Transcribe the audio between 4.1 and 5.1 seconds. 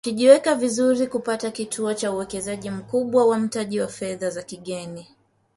za kigeni.